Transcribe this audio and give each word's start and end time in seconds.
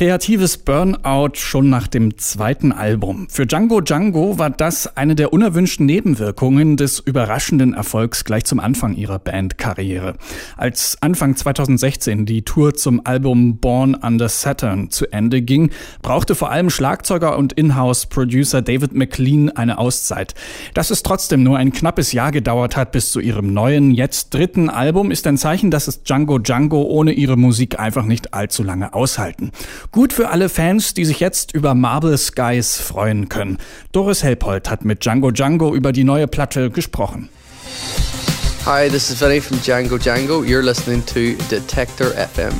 Kreatives 0.00 0.56
Burnout 0.56 1.32
schon 1.34 1.68
nach 1.68 1.86
dem 1.86 2.16
zweiten 2.16 2.72
Album. 2.72 3.26
Für 3.28 3.46
Django 3.46 3.82
Django 3.82 4.38
war 4.38 4.48
das 4.48 4.96
eine 4.96 5.14
der 5.14 5.34
unerwünschten 5.34 5.84
Nebenwirkungen 5.84 6.78
des 6.78 7.00
überraschenden 7.00 7.74
Erfolgs 7.74 8.24
gleich 8.24 8.46
zum 8.46 8.60
Anfang 8.60 8.94
ihrer 8.94 9.18
Bandkarriere. 9.18 10.14
Als 10.56 10.96
Anfang 11.02 11.36
2016 11.36 12.24
die 12.24 12.40
Tour 12.40 12.72
zum 12.72 13.02
Album 13.04 13.58
Born 13.58 13.94
Under 13.94 14.30
Saturn 14.30 14.88
zu 14.88 15.04
Ende 15.12 15.42
ging, 15.42 15.68
brauchte 16.00 16.34
vor 16.34 16.50
allem 16.50 16.70
Schlagzeuger 16.70 17.36
und 17.36 17.52
Inhouse-Producer 17.52 18.62
David 18.62 18.94
McLean 18.94 19.50
eine 19.50 19.76
Auszeit. 19.76 20.32
Dass 20.72 20.88
es 20.88 21.02
trotzdem 21.02 21.42
nur 21.42 21.58
ein 21.58 21.72
knappes 21.72 22.12
Jahr 22.12 22.32
gedauert 22.32 22.74
hat 22.74 22.92
bis 22.92 23.10
zu 23.10 23.20
ihrem 23.20 23.52
neuen, 23.52 23.90
jetzt 23.90 24.32
dritten 24.32 24.70
Album, 24.70 25.10
ist 25.10 25.26
ein 25.26 25.36
Zeichen, 25.36 25.70
dass 25.70 25.88
es 25.88 26.04
Django 26.04 26.38
Django 26.38 26.84
ohne 26.84 27.12
ihre 27.12 27.36
Musik 27.36 27.78
einfach 27.78 28.06
nicht 28.06 28.32
allzu 28.32 28.62
lange 28.62 28.94
aushalten. 28.94 29.50
Gut 29.92 30.12
für 30.12 30.28
alle 30.28 30.48
Fans, 30.48 30.94
die 30.94 31.04
sich 31.04 31.18
jetzt 31.18 31.52
über 31.52 31.74
Marble 31.74 32.16
Skies 32.16 32.76
freuen 32.76 33.28
können. 33.28 33.58
Doris 33.90 34.22
Helpold 34.22 34.70
hat 34.70 34.84
mit 34.84 35.04
Django 35.04 35.32
Django 35.32 35.74
über 35.74 35.90
die 35.90 36.04
neue 36.04 36.28
Platte 36.28 36.70
gesprochen. 36.70 37.28
Hi, 38.66 38.88
this 38.88 39.10
is 39.10 39.20
Vinny 39.20 39.40
from 39.40 39.60
Django 39.60 39.98
Django. 39.98 40.44
You're 40.44 40.62
listening 40.62 41.04
to 41.06 41.34
Detector 41.50 42.12
FM. 42.12 42.52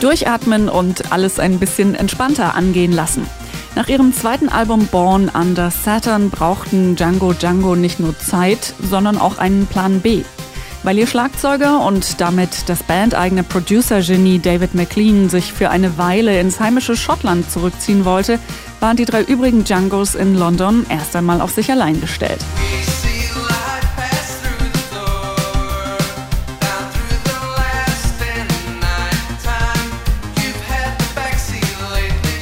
Durchatmen 0.00 0.68
und 0.68 1.10
alles 1.10 1.40
ein 1.40 1.58
bisschen 1.58 1.96
entspannter 1.96 2.54
angehen 2.54 2.92
lassen. 2.92 3.26
Nach 3.74 3.88
ihrem 3.88 4.12
zweiten 4.12 4.48
Album 4.48 4.86
Born 4.86 5.30
Under 5.30 5.72
Saturn 5.72 6.30
brauchten 6.30 6.94
Django 6.94 7.32
Django 7.32 7.74
nicht 7.74 7.98
nur 7.98 8.16
Zeit, 8.16 8.74
sondern 8.80 9.18
auch 9.18 9.38
einen 9.38 9.66
Plan 9.66 9.98
B. 10.00 10.22
Weil 10.84 10.98
ihr 10.98 11.06
Schlagzeuger 11.06 11.80
und 11.84 12.20
damit 12.20 12.68
das 12.68 12.82
bandeigene 12.82 13.42
Producer-Genie 13.42 14.38
David 14.38 14.74
McLean 14.74 15.30
sich 15.30 15.50
für 15.50 15.70
eine 15.70 15.96
Weile 15.96 16.38
ins 16.38 16.60
heimische 16.60 16.94
Schottland 16.94 17.50
zurückziehen 17.50 18.04
wollte, 18.04 18.38
waren 18.80 18.98
die 18.98 19.06
drei 19.06 19.22
übrigen 19.22 19.64
Djangos 19.64 20.14
in 20.14 20.34
London 20.34 20.84
erst 20.90 21.16
einmal 21.16 21.40
auf 21.40 21.52
sich 21.52 21.70
allein 21.70 21.98
gestellt. 22.02 22.44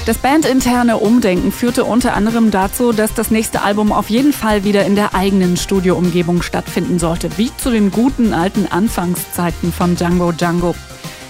Das 0.05 0.19
bandinterne 0.19 0.97
Umdenken 0.97 1.53
führte 1.53 1.85
unter 1.85 2.15
anderem 2.15 2.51
dazu, 2.51 2.93
dass 2.93 3.15
das 3.15 3.31
nächste 3.31 3.63
Album 3.63 3.93
auf 3.93 4.11
jeden 4.11 4.33
Fall 4.33 4.65
wieder 4.65 4.85
in 4.85 4.97
der 4.97 5.15
eigenen 5.15 5.57
Studioumgebung 5.57 6.43
stattfinden 6.43 6.99
sollte, 6.99 7.31
wie 7.39 7.53
zu 7.57 7.71
den 7.71 7.93
guten 7.93 8.35
alten 8.35 8.67
Anfangszeiten 8.67 9.73
von 9.73 9.95
Django 9.95 10.33
Django. 10.33 10.75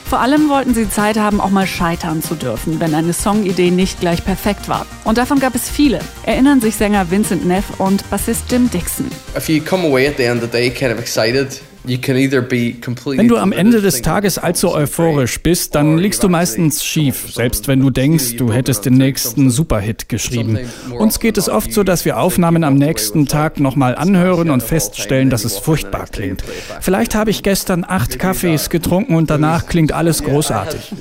Vor 0.06 0.20
allem 0.20 0.48
wollten 0.48 0.72
sie 0.72 0.88
Zeit 0.88 1.18
haben, 1.18 1.38
auch 1.38 1.50
mal 1.50 1.66
scheitern 1.66 2.22
zu 2.22 2.34
dürfen, 2.34 2.80
wenn 2.80 2.94
eine 2.94 3.12
Songidee 3.12 3.70
nicht 3.70 4.00
gleich 4.00 4.24
perfekt 4.24 4.70
war. 4.70 4.86
Und 5.04 5.18
davon 5.18 5.38
gab 5.38 5.54
es 5.54 5.68
viele, 5.68 6.00
erinnern 6.24 6.62
sich 6.62 6.76
Sänger 6.76 7.10
Vincent 7.10 7.46
Neff 7.46 7.78
und 7.78 8.08
Bassist 8.08 8.44
Jim 8.50 8.70
Dixon. 8.70 9.10
If 9.36 9.50
you 9.50 9.62
come 9.62 9.86
away 9.86 10.08
at 10.08 10.16
the 10.16 10.24
end 10.24 10.42
of 10.42 10.50
the 10.50 10.58
day 10.58 10.70
kind 10.70 10.92
of 10.92 10.98
excited, 10.98 11.60
wenn 11.84 13.28
du 13.28 13.36
am 13.36 13.52
Ende 13.52 13.80
des 13.80 14.02
Tages 14.02 14.38
allzu 14.38 14.72
euphorisch 14.72 15.41
bist, 15.42 15.75
dann 15.75 15.98
liegst 15.98 16.22
du 16.22 16.28
meistens 16.28 16.84
schief, 16.84 17.33
selbst 17.34 17.66
wenn 17.69 17.80
du 17.80 17.91
denkst, 17.91 18.36
du 18.36 18.52
hättest 18.52 18.84
den 18.84 18.94
nächsten 18.94 19.50
Superhit 19.50 20.08
geschrieben. 20.08 20.58
Uns 20.97 21.19
geht 21.19 21.39
es 21.39 21.48
oft 21.48 21.72
so, 21.72 21.83
dass 21.83 22.05
wir 22.05 22.19
Aufnahmen 22.19 22.64
am 22.64 22.74
nächsten 22.74 23.27
Tag 23.27 23.58
nochmal 23.58 23.97
anhören 23.97 24.50
und 24.50 24.62
feststellen, 24.62 25.30
dass 25.30 25.44
es 25.44 25.58
furchtbar 25.58 26.06
klingt. 26.06 26.42
Vielleicht 26.80 27.14
habe 27.14 27.30
ich 27.30 27.42
gestern 27.42 27.84
acht 27.86 28.18
Kaffees 28.18 28.70
getrunken 28.70 29.17
und 29.17 29.30
danach 29.30 29.67
klingt 29.67 29.92
alles 29.92 30.23
großartig. 30.23 30.92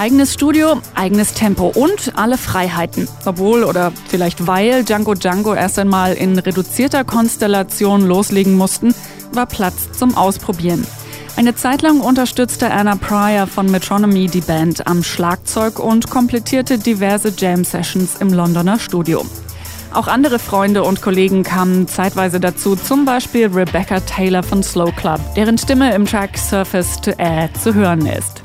Eigenes 0.00 0.32
Studio, 0.32 0.80
eigenes 0.94 1.34
Tempo 1.34 1.66
und 1.74 2.12
alle 2.16 2.38
Freiheiten. 2.38 3.06
Obwohl 3.26 3.64
oder 3.64 3.92
vielleicht 4.08 4.46
weil 4.46 4.82
Django 4.82 5.12
Django 5.12 5.52
erst 5.52 5.78
einmal 5.78 6.14
in 6.14 6.38
reduzierter 6.38 7.04
Konstellation 7.04 8.06
loslegen 8.06 8.54
mussten, 8.54 8.94
war 9.34 9.44
Platz 9.44 9.92
zum 9.92 10.16
Ausprobieren. 10.16 10.86
Eine 11.36 11.54
Zeit 11.54 11.82
lang 11.82 12.00
unterstützte 12.00 12.70
Anna 12.70 12.96
Pryor 12.96 13.46
von 13.46 13.70
Metronomy 13.70 14.28
die 14.28 14.40
Band 14.40 14.86
am 14.86 15.02
Schlagzeug 15.02 15.78
und 15.78 16.08
komplettierte 16.08 16.78
diverse 16.78 17.30
Jam-Sessions 17.36 18.22
im 18.22 18.32
Londoner 18.32 18.78
Studio. 18.78 19.26
Auch 19.92 20.08
andere 20.08 20.38
Freunde 20.38 20.82
und 20.82 21.02
Kollegen 21.02 21.42
kamen 21.42 21.88
zeitweise 21.88 22.40
dazu, 22.40 22.74
zum 22.74 23.04
Beispiel 23.04 23.48
Rebecca 23.48 24.00
Taylor 24.00 24.42
von 24.42 24.62
Slow 24.62 24.92
Club, 24.92 25.20
deren 25.36 25.58
Stimme 25.58 25.94
im 25.94 26.06
Track 26.06 26.38
Surface 26.38 27.02
to 27.02 27.10
Air 27.18 27.50
zu 27.52 27.74
hören 27.74 28.06
ist. 28.06 28.40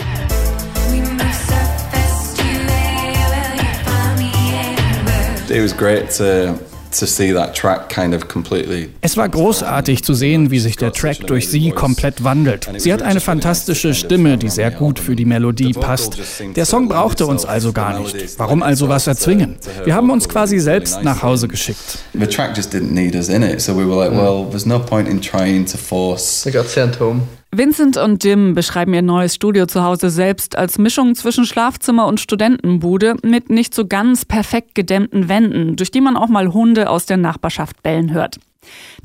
Es 9.02 9.18
war 9.18 9.30
großartig 9.30 10.04
zu 10.04 10.14
sehen, 10.14 10.52
wie 10.52 10.60
sich 10.60 10.78
der 10.78 10.94
Track 10.94 11.28
durch 11.28 11.50
sie 11.50 11.72
komplett 11.72 12.24
wandelt. 12.24 12.70
Sie 12.78 12.94
hat 12.94 13.02
eine 13.02 13.20
fantastische 13.20 13.94
Stimme, 13.94 14.38
die 14.38 14.50
sehr 14.50 14.72
gut 14.72 15.00
für 15.00 15.16
die 15.16 15.26
Melodie 15.26 15.74
passt. 15.74 16.18
Der 16.56 16.66
Song 16.66 16.88
brauchte 16.88 17.26
uns 17.26 17.46
also 17.46 17.74
gar 17.74 18.00
nicht. 18.00 18.40
Warum 18.40 18.64
also 18.64 18.88
was 18.88 19.08
erzwingen? 19.08 19.58
Wir 19.84 19.94
haben 19.94 20.10
uns 20.10 20.30
quasi 20.30 20.60
selbst 20.60 21.04
nach 21.04 21.22
Hause 21.22 21.48
geschickt. 21.48 22.00
The 22.14 22.28
track 22.28 22.56
just 22.56 22.74
didn't 22.74 22.94
need 22.94 23.16
us 23.16 23.28
in 23.28 23.44
it, 23.44 23.62
so 23.62 23.76
we 23.76 23.86
were 23.86 23.98
like, 23.98 24.12
well, 24.12 24.46
there's 24.50 24.66
no 24.66 24.80
point 24.80 25.10
in 25.10 25.22
trying 25.22 25.66
to 25.66 25.78
force. 25.78 26.48
I 26.48 26.52
got 26.52 26.68
sent 26.70 27.00
home. 27.00 27.24
Vincent 27.58 27.96
und 27.96 28.24
Jim 28.24 28.54
beschreiben 28.54 28.94
ihr 28.94 29.02
neues 29.02 29.36
Studio 29.36 29.66
zu 29.66 29.84
Hause 29.84 30.10
selbst 30.10 30.58
als 30.58 30.78
Mischung 30.78 31.16
zwischen 31.16 31.46
Schlafzimmer 31.46 32.08
und 32.08 32.20
Studentenbude 32.20 33.16
mit 33.24 33.50
nicht 33.50 33.74
so 33.74 33.88
ganz 33.88 34.26
perfekt 34.26 34.76
gedämmten 34.76 35.30
Wänden, 35.30 35.76
durch 35.76 35.92
die 35.92 36.02
man 36.02 36.18
auch 36.18 36.28
mal 36.28 36.54
Hunde 36.54 36.90
aus 36.90 37.06
der 37.06 37.18
Nachbarschaft 37.18 37.82
bellen 37.82 38.12
hört. 38.12 38.40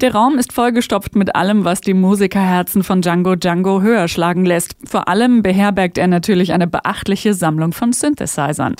Der 0.00 0.14
Raum 0.14 0.38
ist 0.38 0.52
vollgestopft 0.52 1.14
mit 1.14 1.34
allem, 1.34 1.64
was 1.64 1.80
die 1.80 1.94
Musikerherzen 1.94 2.82
von 2.82 3.02
Django 3.02 3.36
Django 3.36 3.82
höher 3.82 4.08
schlagen 4.08 4.44
lässt. 4.44 4.76
Vor 4.84 5.08
allem 5.08 5.42
beherbergt 5.42 5.98
er 5.98 6.06
natürlich 6.06 6.52
eine 6.52 6.66
beachtliche 6.66 7.34
Sammlung 7.34 7.72
von 7.72 7.92
Synthesizern. 7.92 8.76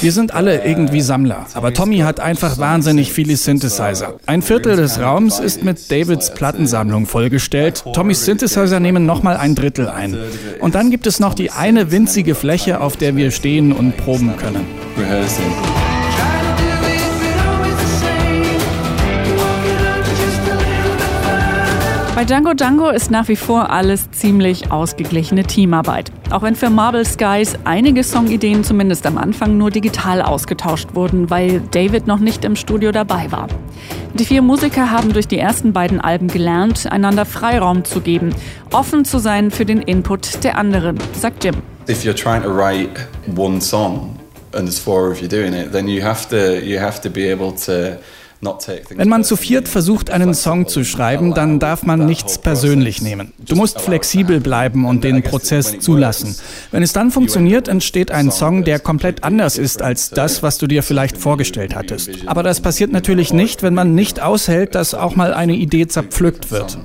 Wir 0.00 0.12
sind 0.12 0.34
alle 0.34 0.64
irgendwie 0.64 1.00
Sammler, 1.00 1.46
aber 1.54 1.72
Tommy 1.72 1.98
hat 1.98 2.20
einfach 2.20 2.58
wahnsinnig 2.58 3.12
viele 3.12 3.36
Synthesizer. 3.36 4.14
Ein 4.26 4.42
Viertel 4.42 4.76
des 4.76 5.00
Raums 5.00 5.38
ist 5.38 5.62
mit 5.62 5.90
Davids 5.90 6.34
Plattensammlung 6.34 7.06
vollgestellt. 7.06 7.84
Tommys 7.92 8.24
Synthesizer 8.24 8.80
nehmen 8.80 9.06
nochmal 9.06 9.36
ein 9.36 9.54
Drittel 9.54 9.88
ein. 9.88 10.16
Und 10.60 10.74
dann 10.74 10.90
gibt 10.90 11.06
es 11.06 11.20
noch 11.20 11.34
die 11.34 11.50
eine 11.50 11.92
winzige 11.92 12.34
Fläche, 12.34 12.80
auf 12.80 12.96
der 12.96 13.16
wir 13.16 13.30
stehen 13.30 13.72
und 13.72 13.96
proben 13.96 14.36
können. 14.36 14.66
Bei 22.18 22.24
Django 22.24 22.52
Django 22.52 22.88
ist 22.90 23.12
nach 23.12 23.28
wie 23.28 23.36
vor 23.36 23.70
alles 23.70 24.10
ziemlich 24.10 24.72
ausgeglichene 24.72 25.44
Teamarbeit. 25.44 26.10
Auch 26.30 26.42
wenn 26.42 26.56
für 26.56 26.68
Marble 26.68 27.04
Skies 27.04 27.54
einige 27.62 28.02
Songideen 28.02 28.64
zumindest 28.64 29.06
am 29.06 29.16
Anfang 29.18 29.56
nur 29.56 29.70
digital 29.70 30.20
ausgetauscht 30.20 30.96
wurden, 30.96 31.30
weil 31.30 31.60
David 31.70 32.08
noch 32.08 32.18
nicht 32.18 32.44
im 32.44 32.56
Studio 32.56 32.90
dabei 32.90 33.30
war. 33.30 33.46
Die 34.14 34.24
vier 34.24 34.42
Musiker 34.42 34.90
haben 34.90 35.12
durch 35.12 35.28
die 35.28 35.38
ersten 35.38 35.72
beiden 35.72 36.00
Alben 36.00 36.26
gelernt, 36.26 36.90
einander 36.90 37.24
Freiraum 37.24 37.84
zu 37.84 38.00
geben, 38.00 38.34
offen 38.72 39.04
zu 39.04 39.20
sein 39.20 39.52
für 39.52 39.64
den 39.64 39.80
Input 39.80 40.42
der 40.42 40.58
anderen, 40.58 40.98
sagt 41.12 41.44
Jim. 41.44 41.54
If 41.88 42.02
you're 42.02 42.20
trying 42.20 42.42
to 42.42 42.50
write 42.50 43.06
one 43.36 43.60
song 43.60 44.18
and 44.54 44.64
there's 44.64 44.80
four 44.80 45.08
of 45.12 45.22
you 45.22 45.28
doing 45.28 45.52
it, 45.52 45.70
then 45.70 45.86
you 45.86 46.02
have 46.02 46.28
to 46.30 46.58
you 46.66 46.80
have 46.80 47.00
to 47.00 47.08
be 47.08 47.30
able 47.30 47.52
to 47.64 47.96
wenn 48.40 49.08
man 49.08 49.24
zu 49.24 49.36
viert 49.36 49.68
versucht, 49.68 50.10
einen 50.10 50.32
Song 50.32 50.68
zu 50.68 50.84
schreiben, 50.84 51.34
dann 51.34 51.58
darf 51.58 51.82
man 51.82 52.06
nichts 52.06 52.38
persönlich 52.38 53.02
nehmen. 53.02 53.32
Du 53.38 53.56
musst 53.56 53.80
flexibel 53.80 54.40
bleiben 54.40 54.84
und 54.84 55.02
den 55.02 55.22
Prozess 55.22 55.80
zulassen. 55.80 56.36
Wenn 56.70 56.84
es 56.84 56.92
dann 56.92 57.10
funktioniert, 57.10 57.66
entsteht 57.66 58.12
ein 58.12 58.30
Song, 58.30 58.62
der 58.62 58.78
komplett 58.78 59.24
anders 59.24 59.58
ist 59.58 59.82
als 59.82 60.10
das, 60.10 60.42
was 60.42 60.58
du 60.58 60.68
dir 60.68 60.84
vielleicht 60.84 61.16
vorgestellt 61.16 61.74
hattest. 61.74 62.10
Aber 62.26 62.44
das 62.44 62.60
passiert 62.60 62.92
natürlich 62.92 63.32
nicht, 63.32 63.62
wenn 63.62 63.74
man 63.74 63.94
nicht 63.94 64.20
aushält, 64.20 64.74
dass 64.76 64.94
auch 64.94 65.16
mal 65.16 65.34
eine 65.34 65.54
Idee 65.54 65.88
zerpflückt 65.88 66.52
wird. 66.52 66.78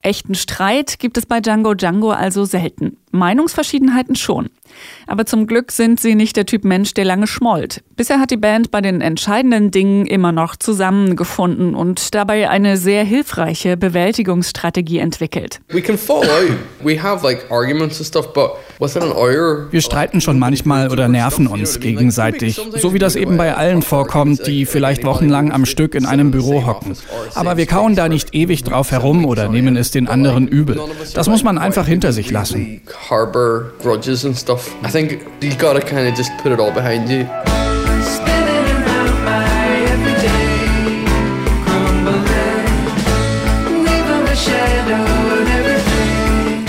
Echten 0.00 0.34
Streit 0.34 0.98
gibt 0.98 1.18
es 1.18 1.26
bei 1.26 1.40
Django 1.40 1.74
Django 1.74 2.10
also 2.10 2.44
selten. 2.46 2.96
Meinungsverschiedenheiten 3.12 4.16
schon. 4.16 4.48
Aber 5.06 5.26
zum 5.26 5.46
Glück 5.46 5.72
sind 5.72 6.00
sie 6.00 6.14
nicht 6.14 6.36
der 6.36 6.46
Typ 6.46 6.64
Mensch, 6.64 6.94
der 6.94 7.04
lange 7.04 7.26
schmollt. 7.26 7.82
Bisher 7.96 8.18
hat 8.20 8.30
die 8.30 8.36
Band 8.36 8.70
bei 8.70 8.80
den 8.80 9.00
entscheidenden 9.00 9.70
Dingen 9.70 10.06
immer 10.06 10.32
noch 10.32 10.56
zusammengefunden 10.56 11.74
und 11.74 12.14
dabei 12.14 12.48
eine 12.48 12.76
sehr 12.76 13.04
hilfreiche 13.04 13.76
Bewältigungsstrategie 13.76 14.98
entwickelt. 14.98 15.60
Wir 19.70 19.80
streiten 19.80 20.20
schon 20.20 20.38
manchmal 20.38 20.90
oder 20.90 21.08
nerven 21.08 21.46
uns 21.46 21.80
gegenseitig, 21.80 22.60
so 22.76 22.94
wie 22.94 22.98
das 22.98 23.16
eben 23.16 23.36
bei 23.36 23.54
allen 23.54 23.82
vorkommt, 23.82 24.46
die 24.46 24.66
vielleicht 24.66 25.04
wochenlang 25.04 25.52
am 25.52 25.66
Stück 25.66 25.94
in 25.94 26.06
einem 26.06 26.30
Büro 26.30 26.66
hocken. 26.66 26.96
Aber 27.34 27.56
wir 27.56 27.66
kauen 27.66 27.94
da 27.94 28.08
nicht 28.08 28.34
ewig 28.34 28.64
drauf 28.64 28.90
herum 28.90 29.24
oder 29.24 29.48
nehmen 29.48 29.76
es 29.76 29.90
den 29.90 30.08
anderen 30.08 30.48
übel. 30.48 30.80
Das 31.14 31.28
muss 31.28 31.44
man 31.44 31.58
einfach 31.58 31.86
hinter 31.86 32.12
sich 32.12 32.30
lassen. 32.30 32.80
I 34.82 34.90
think 34.90 35.24
you 35.42 35.56
gotta 35.56 35.80
kind 35.80 36.08
of 36.08 36.14
just 36.14 36.30
put 36.38 36.52
it 36.52 36.60
all 36.60 36.72
behind 36.72 37.08
you. 37.08 37.61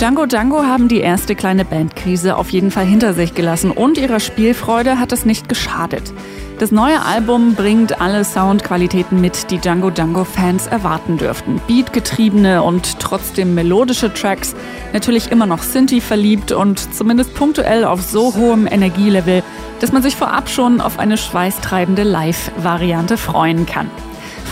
Django 0.03 0.25
Django 0.25 0.63
haben 0.63 0.89
die 0.89 0.99
erste 0.99 1.33
kleine 1.33 1.63
Bandkrise 1.63 2.35
auf 2.35 2.49
jeden 2.49 2.71
Fall 2.71 2.83
hinter 2.83 3.13
sich 3.13 3.35
gelassen 3.35 3.71
und 3.71 3.97
ihrer 3.97 4.19
Spielfreude 4.19 4.99
hat 4.99 5.13
es 5.13 5.23
nicht 5.23 5.47
geschadet. 5.47 6.11
Das 6.59 6.73
neue 6.73 7.01
Album 7.05 7.55
bringt 7.55 8.01
alle 8.01 8.25
Soundqualitäten 8.25 9.21
mit, 9.21 9.49
die 9.49 9.59
Django 9.59 9.91
Django 9.91 10.25
Fans 10.25 10.67
erwarten 10.67 11.15
dürften. 11.15 11.61
Beatgetriebene 11.67 12.63
und 12.63 12.99
trotzdem 12.99 13.55
melodische 13.55 14.13
Tracks, 14.13 14.57
natürlich 14.91 15.31
immer 15.31 15.45
noch 15.45 15.63
Synthi 15.63 16.01
verliebt 16.01 16.51
und 16.51 16.93
zumindest 16.93 17.33
punktuell 17.33 17.85
auf 17.85 18.01
so 18.01 18.35
hohem 18.35 18.67
Energielevel, 18.67 19.41
dass 19.79 19.93
man 19.93 20.03
sich 20.03 20.17
vorab 20.17 20.49
schon 20.49 20.81
auf 20.81 20.99
eine 20.99 21.15
schweißtreibende 21.15 22.03
Live-Variante 22.03 23.15
freuen 23.15 23.65
kann. 23.65 23.89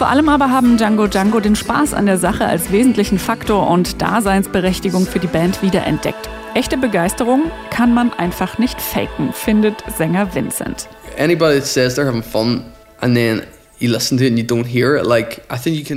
Vor 0.01 0.09
allem 0.09 0.30
aber 0.30 0.50
haben 0.50 0.77
Django 0.77 1.06
Django 1.06 1.39
den 1.39 1.56
Spaß 1.56 1.94
an 1.94 2.07
der 2.07 2.18
Sache 2.18 2.48
als 2.48 2.71
wesentlichen 2.71 3.19
Faktor 3.19 3.69
und 3.69 4.01
Daseinsberechtigung 4.01 5.06
für 5.06 5.19
die 5.19 5.27
Band 5.27 5.62
wiederentdeckt. 5.62 6.27
Echte 6.56 6.75
Begeisterung 6.75 7.51
kann 7.69 7.94
man 7.94 8.12
einfach 8.12 8.57
nicht 8.57 8.81
faken, 8.81 9.31
findet 9.31 9.75
Sänger 9.95 10.33
Vincent. 10.33 10.89
Anybody 11.19 11.62
says 11.62 12.00
they're 12.00 12.07
having 12.07 12.24
fun 12.24 12.63
and 13.01 13.15
then 13.15 13.44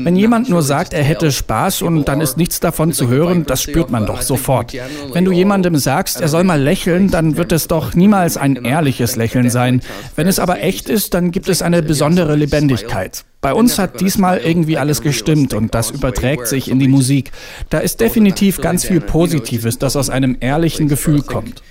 wenn 0.05 0.17
jemand 0.17 0.49
nur 0.49 0.63
sagt, 0.63 0.95
er 0.95 1.05
hätte 1.05 1.31
Spaß 1.31 1.83
und 1.83 2.09
dann 2.09 2.21
ist 2.21 2.37
nichts 2.37 2.61
davon 2.61 2.93
zu 2.93 3.09
hören, 3.09 3.45
das 3.47 3.63
spürt 3.63 3.91
man 3.91 4.07
doch 4.07 4.23
sofort. 4.23 4.73
Wenn 5.13 5.25
du 5.25 5.33
jemandem 5.33 5.77
sagst, 5.77 6.21
er 6.21 6.29
soll 6.29 6.45
mal 6.45 6.61
lächeln, 6.61 7.11
dann 7.11 7.37
wird 7.37 7.53
es 7.53 7.69
doch 7.69 7.95
niemals 7.95 8.37
ein 8.37 8.57
ehrliches 8.65 9.17
Lächeln 9.17 9.51
sein. 9.51 9.83
Wenn 10.17 10.27
es 10.27 10.39
aber 10.39 10.61
echt 10.61 10.89
ist, 10.89 11.15
dann 11.15 11.31
gibt 11.31 11.49
es 11.49 11.63
eine 11.63 11.83
besondere 11.83 12.37
Lebendigkeit. 12.37 13.25
Bei 13.41 13.53
uns 13.53 13.79
hat 13.79 14.01
diesmal 14.01 14.39
irgendwie 14.39 14.79
alles 14.79 15.03
gestimmt 15.03 15.53
und 15.53 15.75
das 15.75 15.91
überträgt 15.91 16.47
sich 16.47 16.71
in 16.71 16.79
die 16.79 16.89
Musik. 16.89 17.31
Da 17.69 17.79
ist 17.79 18.01
definitiv 18.01 18.63
ganz 18.63 18.87
viel 18.87 19.03
Positives, 19.03 19.79
das 19.79 19.97
aus 19.97 20.09
einem 20.09 20.39
ehrlichen 20.41 20.89
Gefühl 20.89 21.21
kommt. 21.21 21.63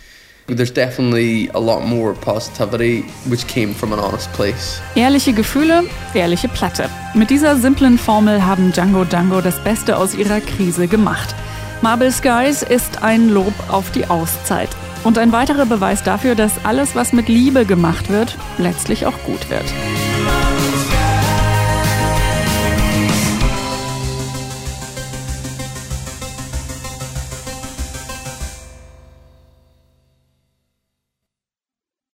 There's 0.48 0.74
definitely 0.74 1.50
a 1.54 1.60
lot 1.60 1.86
more 1.88 2.14
positivity 2.14 3.06
which 3.30 3.48
came 3.48 3.74
from 3.74 3.94
an 3.94 4.00
honest 4.00 4.32
place. 4.34 4.82
Ehrliche 4.96 5.32
Gefühle, 5.32 5.84
ehrliche 6.14 6.50
Platte. 6.50 6.90
Mit 7.14 7.30
dieser 7.30 7.56
simplen 7.56 7.98
Formel 7.98 8.46
haben 8.46 8.74
Django 8.74 9.06
Django 9.06 9.40
das 9.40 9.64
Beste 9.64 9.96
aus 9.98 10.14
ihrer 10.14 10.42
Krise 10.42 10.88
gemacht. 10.88 11.34
Marble 11.82 12.12
Skies 12.12 12.62
ist 12.62 13.04
ein 13.04 13.30
Lob 13.30 13.54
auf 13.70 13.92
die 13.92 14.06
Auszeit 14.08 14.70
und 15.06 15.18
ein 15.18 15.32
weiterer 15.32 15.66
Beweis 15.66 16.04
dafür, 16.04 16.36
dass 16.36 16.54
alles, 16.66 16.94
was 16.94 17.14
mit 17.14 17.30
Liebe 17.30 17.66
gemacht 17.66 18.10
wird, 18.10 18.38
letztlich 18.58 19.06
auch 19.06 19.18
gut 19.26 19.50
wird. 19.50 19.66